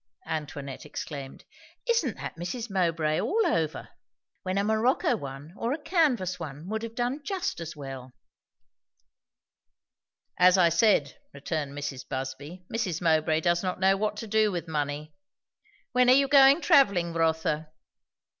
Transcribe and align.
Antoinette 0.25 0.83
exclaimed. 0.83 1.45
"Isn't 1.87 2.15
that 2.17 2.35
Mrs. 2.35 2.71
Mowbray 2.71 3.21
all 3.21 3.45
over? 3.45 3.89
When 4.41 4.57
a 4.57 4.63
morocco 4.63 5.15
one, 5.15 5.53
or 5.55 5.73
a 5.73 5.77
canvas 5.83 6.39
one, 6.39 6.67
would 6.69 6.81
have 6.81 6.95
done 6.95 7.21
just 7.23 7.59
as 7.59 7.75
well." 7.75 8.11
"As 10.39 10.57
I 10.57 10.69
said," 10.69 11.19
returned 11.35 11.73
Mrs. 11.77 12.09
Busby. 12.09 12.65
"Mrs. 12.73 12.99
Mowbray 12.99 13.41
does 13.41 13.61
not 13.61 13.79
know 13.79 13.95
what 13.95 14.17
to 14.17 14.25
do 14.27 14.51
with 14.51 14.67
money. 14.67 15.13
When 15.91 16.09
are 16.09 16.13
you 16.15 16.27
going 16.27 16.61
travelling, 16.61 17.13
Rotha?" 17.13 17.71